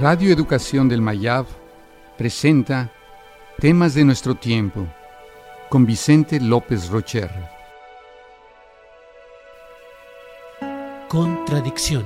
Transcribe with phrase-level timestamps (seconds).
[0.00, 1.46] Radio Educación del Mayab
[2.18, 2.90] presenta
[3.60, 4.88] Temas de nuestro tiempo
[5.70, 7.30] con Vicente López Rocher.
[11.08, 12.04] Contradicción.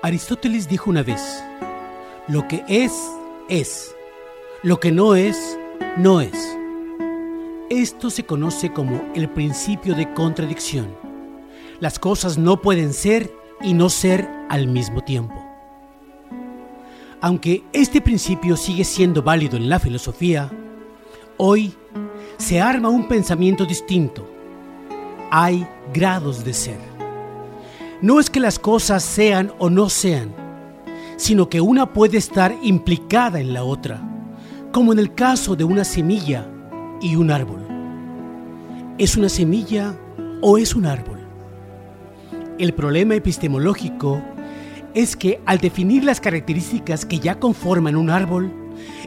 [0.00, 1.42] Aristóteles dijo una vez,
[2.28, 2.92] lo que es,
[3.48, 3.92] es,
[4.62, 5.58] lo que no es,
[5.96, 6.56] no es.
[7.70, 10.94] Esto se conoce como el principio de contradicción.
[11.80, 15.47] Las cosas no pueden ser y no ser al mismo tiempo.
[17.20, 20.50] Aunque este principio sigue siendo válido en la filosofía,
[21.36, 21.74] hoy
[22.36, 24.24] se arma un pensamiento distinto.
[25.32, 26.78] Hay grados de ser.
[28.00, 30.32] No es que las cosas sean o no sean,
[31.16, 34.00] sino que una puede estar implicada en la otra,
[34.70, 36.46] como en el caso de una semilla
[37.00, 37.66] y un árbol.
[38.96, 39.92] ¿Es una semilla
[40.40, 41.18] o es un árbol?
[42.60, 44.22] El problema epistemológico
[44.98, 48.52] es que al definir las características que ya conforman un árbol,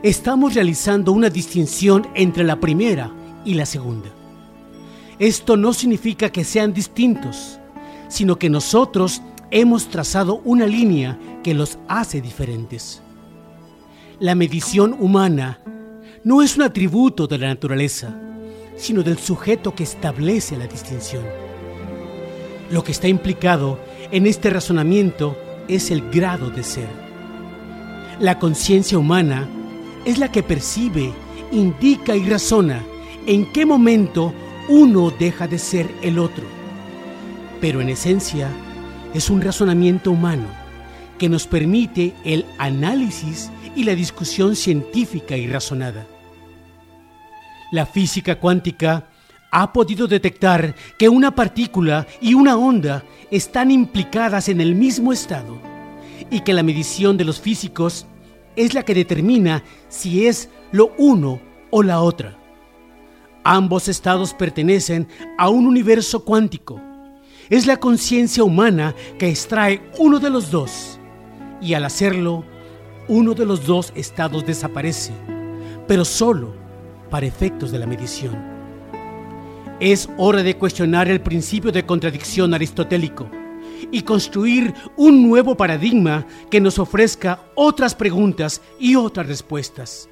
[0.03, 3.11] estamos realizando una distinción entre la primera
[3.43, 4.09] y la segunda.
[5.19, 7.59] Esto no significa que sean distintos,
[8.07, 13.01] sino que nosotros hemos trazado una línea que los hace diferentes.
[14.17, 15.59] La medición humana
[16.23, 18.17] no es un atributo de la naturaleza,
[18.77, 21.25] sino del sujeto que establece la distinción.
[22.69, 23.77] Lo que está implicado
[24.09, 25.35] en este razonamiento
[25.71, 26.89] es el grado de ser.
[28.19, 29.47] La conciencia humana
[30.05, 31.11] es la que percibe,
[31.51, 32.83] indica y razona
[33.25, 34.33] en qué momento
[34.67, 36.43] uno deja de ser el otro.
[37.59, 38.49] Pero en esencia
[39.13, 40.45] es un razonamiento humano
[41.17, 46.05] que nos permite el análisis y la discusión científica y razonada.
[47.71, 49.05] La física cuántica
[49.51, 55.59] ha podido detectar que una partícula y una onda están implicadas en el mismo estado
[56.29, 58.07] y que la medición de los físicos
[58.55, 62.37] es la que determina si es lo uno o la otra.
[63.43, 65.07] Ambos estados pertenecen
[65.37, 66.79] a un universo cuántico.
[67.49, 70.99] Es la conciencia humana que extrae uno de los dos
[71.61, 72.45] y al hacerlo,
[73.07, 75.11] uno de los dos estados desaparece,
[75.87, 76.53] pero solo
[77.09, 78.60] para efectos de la medición.
[79.81, 83.27] Es hora de cuestionar el principio de contradicción aristotélico
[83.91, 90.07] y construir un nuevo paradigma que nos ofrezca otras preguntas y otras respuestas.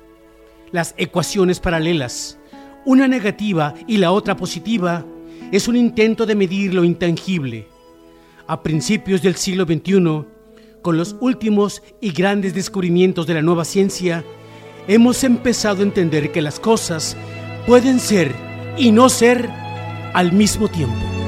[0.72, 2.40] Las ecuaciones paralelas,
[2.84, 5.06] una negativa y la otra positiva,
[5.52, 7.68] es un intento de medir lo intangible.
[8.48, 10.26] A principios del siglo XXI,
[10.82, 14.24] con los últimos y grandes descubrimientos de la nueva ciencia,
[14.88, 17.16] hemos empezado a entender que las cosas
[17.68, 18.34] pueden ser
[18.76, 19.59] y no ser
[20.14, 21.19] al mismo tiempo.